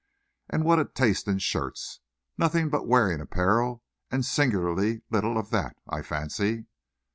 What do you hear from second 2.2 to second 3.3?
Nothing but wearing